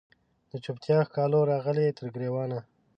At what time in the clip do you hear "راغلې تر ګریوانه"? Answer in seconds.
1.51-2.59